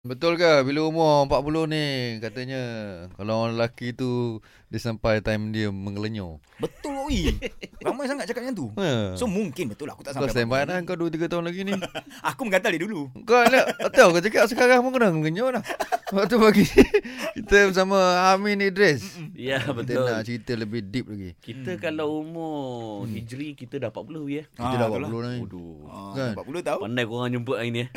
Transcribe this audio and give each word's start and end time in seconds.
Betul 0.00 0.40
ke 0.40 0.64
bila 0.64 0.88
umur 0.88 1.28
40 1.28 1.68
ni 1.68 1.84
katanya 2.24 2.60
kalau 3.20 3.44
orang 3.44 3.60
lelaki 3.60 3.92
tu 3.92 4.40
dia 4.72 4.80
sampai 4.80 5.20
time 5.20 5.52
dia 5.52 5.68
mengelenyur. 5.68 6.40
Betul 6.56 6.89
oi. 7.10 7.34
Ramai 7.84 8.06
sangat 8.06 8.24
cakap 8.24 8.40
macam 8.42 8.54
tu. 8.54 8.66
Ha. 8.76 9.14
So 9.14 9.26
mungkin 9.26 9.66
betul 9.66 9.86
aku 9.86 10.00
tak 10.00 10.14
kau 10.14 10.24
sampai. 10.24 10.32
standby 10.32 10.62
40. 10.62 10.70
dah 10.70 10.78
kau 10.86 10.96
2 10.96 11.10
3 11.18 11.26
tahun 11.26 11.44
lagi 11.44 11.60
ni. 11.62 11.72
Aku 12.30 12.40
menggatal 12.42 12.70
dia 12.70 12.80
dulu. 12.80 13.10
Kau 13.22 13.42
nak 13.42 13.64
tahu 13.90 14.08
kau 14.12 14.22
cakap 14.22 14.44
sekarang 14.46 14.80
pun 14.80 14.92
kena 14.92 15.10
mengenyur 15.10 15.50
dah. 15.52 15.64
Waktu 16.10 16.36
pagi 16.36 16.66
kita 17.38 17.70
bersama 17.70 17.98
Amin 18.28 18.58
Idris. 18.60 19.02
Ya 19.32 19.58
Kita 19.58 19.72
betul. 19.72 20.04
nak 20.04 20.22
cerita 20.22 20.52
lebih 20.54 20.80
deep 20.84 21.06
lagi. 21.06 21.30
Kita 21.36 21.74
kalau 21.76 22.20
umur 22.20 22.58
hijri 23.06 23.54
kita 23.54 23.78
dah 23.78 23.90
40 23.90 24.26
ya. 24.28 24.42
Kita 24.48 24.74
dah 24.76 24.88
betul 24.88 25.00
lah. 25.00 25.08
40 25.10 25.26
ni. 25.26 25.38
Waduh. 25.40 25.74
Ah, 25.86 26.12
Kan? 26.12 26.32
40 26.36 26.62
tahu. 26.62 26.78
Pandai 26.82 27.04
korang 27.04 27.30
jemput 27.30 27.56
hari 27.56 27.70
ni. 27.70 27.80
eh. 27.80 27.88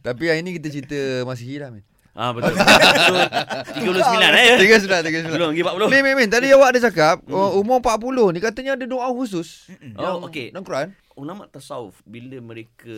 Tapi 0.00 0.22
hari 0.26 0.40
ni 0.40 0.50
kita 0.54 0.68
cerita 0.70 0.98
Masihi 1.24 1.56
dah 1.56 1.70
Min. 1.70 1.84
Ah 2.14 2.30
betul. 2.30 2.54
So 2.54 3.14
39 3.74 4.22
eh. 4.38 4.54
39 4.62 4.86
39. 5.26 5.34
Belum 5.34 5.48
lagi 5.50 5.62
40. 5.66 5.90
Min 5.90 6.00
Min 6.06 6.14
Min 6.14 6.28
tadi 6.30 6.46
awak 6.54 6.78
ada 6.78 6.80
cakap 6.86 7.26
oh, 7.26 7.58
umur 7.58 7.82
40 7.82 8.34
ni 8.34 8.38
katanya 8.38 8.78
ada 8.78 8.86
doa 8.86 9.10
khusus. 9.10 9.66
Oh, 9.98 10.22
okey. 10.30 10.54
Dalam 10.54 10.62
Quran. 10.62 10.88
Ulama 11.18 11.50
tasawuf 11.50 11.98
bila 12.06 12.38
mereka 12.38 12.94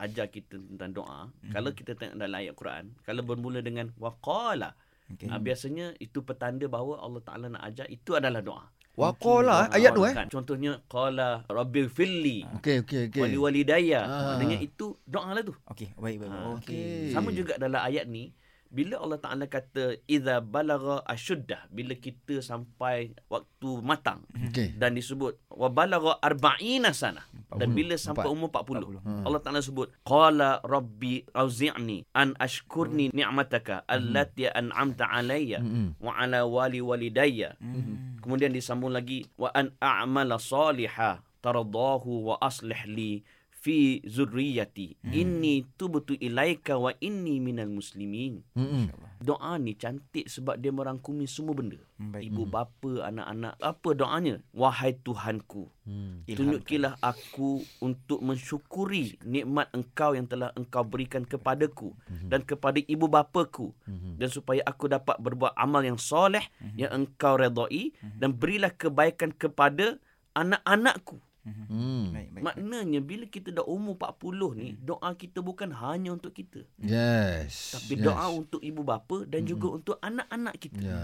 ajar 0.00 0.28
kita 0.28 0.56
tentang 0.60 0.92
doa, 0.92 1.20
kalau 1.52 1.72
kita 1.72 1.96
tengok 1.96 2.16
dalam 2.20 2.36
ayat 2.36 2.52
Quran, 2.52 2.84
kalau 3.00 3.24
bermula 3.24 3.64
dengan 3.64 3.88
waqala, 3.96 4.76
Okey. 5.16 5.28
ah, 5.32 5.40
biasanya 5.40 5.96
itu 5.96 6.20
petanda 6.20 6.68
bahawa 6.68 7.00
Allah 7.00 7.22
Taala 7.24 7.46
nak 7.48 7.64
ajar 7.64 7.88
itu 7.88 8.12
adalah 8.12 8.44
doa. 8.44 8.64
Waqala 8.94 9.70
eh, 9.70 9.76
ayat 9.80 9.92
tu 9.92 10.02
eh. 10.02 10.12
Kan? 10.12 10.26
Contohnya 10.28 10.72
qala 10.84 11.46
rabbil 11.46 11.86
filli 11.86 12.42
Okey 12.56 12.82
okey 12.82 13.00
okey. 13.08 13.20
wali 13.20 13.36
walidayya. 13.36 14.00
Ah. 14.02 14.10
Maknanya 14.34 14.58
itu 14.58 14.98
doa 15.02 15.30
lah 15.30 15.42
tu. 15.42 15.54
Okey, 15.66 15.94
baik 15.94 16.16
baik. 16.18 16.28
baik. 16.28 16.32
Ah, 16.36 16.52
Okey. 16.56 17.10
Sama 17.10 17.30
juga 17.30 17.54
dalam 17.56 17.80
ayat 17.80 18.04
ni 18.04 18.34
bila 18.70 19.02
Allah 19.02 19.18
Taala 19.18 19.44
kata 19.44 19.98
idza 20.06 20.38
balagha 20.38 21.02
asyuddah 21.02 21.66
bila 21.68 21.90
kita 21.92 22.38
sampai 22.38 23.10
waktu 23.26 23.70
matang 23.82 24.22
Okey. 24.46 24.78
dan 24.78 24.94
disebut 24.94 25.42
wa 25.50 25.66
balagha 25.66 26.14
arba'ina 26.20 26.94
sana 26.94 27.26
dan 27.50 27.74
40, 27.74 27.74
bila 27.74 27.94
sampai 27.98 28.22
empat. 28.22 28.30
umur 28.30 28.48
40, 28.54 29.02
40. 29.02 29.02
Hmm. 29.02 29.24
Allah 29.26 29.40
Taala 29.42 29.58
sebut 29.58 29.90
qala 30.06 30.62
rabbi 30.62 31.18
auzi'ni 31.34 32.06
an 32.14 32.38
ashkurni 32.38 33.10
ni'mataka 33.10 33.82
allati 33.90 34.46
an'amta 34.46 35.10
alayya 35.10 35.58
Mm-mm. 35.58 35.98
wa 35.98 36.14
ala 36.14 36.46
wali 36.46 36.78
walidayya 36.78 37.58
Hmm. 37.58 38.09
Kemudian 38.30 38.54
disambung 38.54 38.94
lagi 38.94 39.26
wa 39.34 39.50
an 39.50 39.74
a'mala 39.82 40.38
salihah 40.38 41.18
taradahu 41.42 42.30
wa 42.30 42.38
aslih 42.38 42.78
li 42.86 43.26
fi 43.60 44.00
zurriyati. 44.08 44.96
Inni 45.12 45.68
tubtu 45.76 46.16
ilaika 46.16 46.80
wa 46.80 46.96
inni 47.00 47.38
minal 47.44 47.68
muslimin. 47.68 48.40
Mm-mm. 48.56 48.88
doa 49.20 49.60
ni 49.60 49.76
cantik 49.76 50.32
sebab 50.32 50.56
dia 50.56 50.72
merangkumi 50.72 51.28
semua 51.28 51.52
benda. 51.52 51.76
Baik. 52.00 52.32
ibu 52.32 52.48
bapa 52.48 53.04
anak-anak 53.12 53.60
apa 53.60 53.88
doanya? 53.92 54.40
Wahai 54.56 54.96
tuhanku 54.96 55.68
Hmm. 55.90 56.22
tunjukilah 56.24 57.02
aku 57.02 57.66
untuk 57.82 58.22
mensyukuri 58.22 59.18
nikmat 59.26 59.66
engkau 59.74 60.14
yang 60.14 60.30
telah 60.30 60.54
engkau 60.54 60.86
berikan 60.86 61.26
kepadaku 61.26 61.90
dan 62.30 62.46
kepada 62.46 62.78
ibu 62.78 63.10
bapaku. 63.10 63.74
Dan 64.16 64.30
supaya 64.30 64.62
aku 64.64 64.86
dapat 64.86 65.18
berbuat 65.18 65.52
amal 65.58 65.82
yang 65.82 65.98
soleh 65.98 66.46
yang 66.78 66.94
engkau 66.94 67.34
redai 67.36 67.90
dan 68.16 68.32
berilah 68.32 68.70
kebaikan 68.70 69.34
kepada 69.34 69.98
anak-anakku 70.32 71.18
Hmm. 71.40 72.12
Baik 72.12 72.28
baik. 72.36 72.42
maknanya 72.44 73.00
bila 73.00 73.24
kita 73.24 73.48
dah 73.50 73.64
umur 73.64 73.96
40 73.96 74.60
ni 74.60 74.68
doa 74.76 75.16
kita 75.16 75.40
bukan 75.40 75.72
hanya 75.72 76.12
untuk 76.12 76.30
kita 76.30 76.68
Yes. 76.76 77.72
tapi 77.72 77.96
yes. 77.96 78.04
doa 78.04 78.28
untuk 78.28 78.60
ibu 78.60 78.84
bapa 78.84 79.24
dan 79.24 79.48
juga 79.48 79.72
untuk 79.72 79.96
anak-anak 79.98 80.54
kita 80.58 80.80
Ya. 80.80 81.00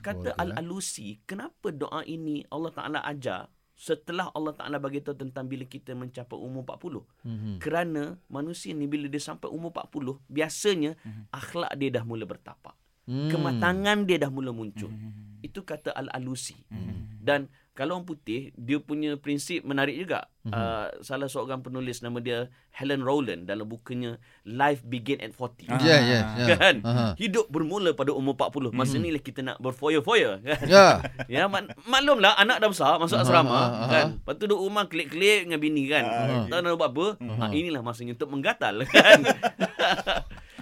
Kata 0.00 0.32
Keluarga, 0.32 0.40
Al-Alusi, 0.40 1.20
kenapa 1.24 1.68
doa 1.70 2.00
ini 2.02 2.40
Allah 2.48 2.72
Ta'ala 2.72 3.04
ajar 3.04 3.52
setelah 3.72 4.32
Allah 4.32 4.52
Ta'ala 4.52 4.76
bagi 4.76 5.00
tahu 5.00 5.12
tentang 5.14 5.44
bila 5.44 5.64
kita 5.64 5.92
mencapai 5.92 6.36
umur 6.36 6.64
40? 6.64 7.04
Mhm. 7.20 7.60
Kerana 7.60 8.16
manusia 8.28 8.72
ni 8.72 8.84
bila 8.84 9.08
dia 9.08 9.20
sampai 9.20 9.48
umur 9.48 9.72
40, 9.72 10.20
biasanya 10.24 10.96
Mhm. 11.04 11.32
akhlak 11.32 11.72
dia 11.76 11.88
dah 11.92 12.04
mula 12.04 12.24
bertapak. 12.24 12.76
Hmm. 13.04 13.28
Kematangan 13.28 14.04
dia 14.04 14.20
dah 14.20 14.30
mula 14.30 14.52
muncul. 14.52 14.88
Hmm. 14.88 15.40
Itu 15.40 15.64
kata 15.64 15.90
Al-Alusi. 15.92 16.56
Hmm. 16.68 16.99
Dan 17.20 17.46
kalau 17.70 17.96
orang 17.96 18.04
putih, 18.04 18.52
dia 18.54 18.76
punya 18.76 19.14
prinsip 19.14 19.62
menarik 19.62 19.94
juga. 19.94 20.28
Mhm. 20.40 20.52
Uh, 20.52 20.88
salah 21.00 21.28
seorang 21.28 21.60
penulis 21.60 22.00
nama 22.00 22.16
dia 22.18 22.48
Helen 22.70 23.00
Rowland 23.00 23.44
dalam 23.44 23.64
bukunya 23.64 24.16
Life 24.42 24.80
Begin 24.82 25.16
at 25.18 25.32
40. 25.32 25.68
Ah. 25.68 25.76
Ya, 25.78 25.96
ya, 25.98 26.20
ya. 26.38 26.46
Kan? 26.56 26.76
Aha. 26.82 27.06
Hidup 27.14 27.48
bermula 27.48 27.92
pada 27.92 28.10
umur 28.10 28.32
40. 28.34 28.68
Masa 28.70 28.96
Mhm. 28.96 29.02
ni 29.02 29.08
lah 29.10 29.22
kita 29.22 29.40
nak 29.42 29.56
berfoya-foya. 29.58 30.40
Kan? 30.40 30.60
Ya. 30.66 30.86
Ya, 31.30 31.42
mak- 31.46 31.72
maklumlah 31.82 32.34
anak 32.34 32.58
dah 32.58 32.68
besar 32.68 32.96
masuk 32.96 33.16
Aha, 33.16 33.22
asrama 33.22 33.52
aha, 33.52 33.68
kan. 33.86 34.06
aha. 34.06 34.16
Lepas 34.18 34.34
tu 34.34 34.44
duduk 34.44 34.60
rumah 34.60 34.84
klik-klik 34.84 35.46
dengan 35.46 35.58
bini 35.58 35.84
kan. 35.86 36.04
Ah, 36.04 36.44
Tak 36.46 36.58
nak 36.58 36.74
buat 36.74 36.90
apa. 36.90 37.06
Aha. 37.18 37.44
Ha, 37.46 37.52
inilah 37.54 37.80
masanya 37.80 38.12
untuk 38.12 38.28
menggatal 38.28 38.74
kan. 38.88 39.20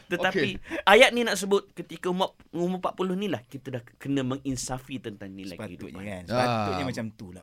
Tetapi 0.08 0.48
ayat 0.88 1.12
ni 1.12 1.20
nak 1.20 1.36
sebut 1.36 1.68
ketika 1.72 2.08
umur, 2.08 2.32
umur 2.50 2.80
40 2.80 3.12
ni 3.14 3.28
lah 3.28 3.44
kita 3.44 3.68
dah 3.76 3.82
kena 4.00 4.24
menginsafi 4.24 4.96
tentang 4.98 5.28
nilai 5.28 5.54
Sepatutnya 5.54 5.76
kehidupan. 5.76 6.02
kan. 6.02 6.22
Ah. 6.24 6.32
Sepatutnya 6.32 6.84
macam 6.88 7.04
tu 7.12 7.26
lah. 7.28 7.36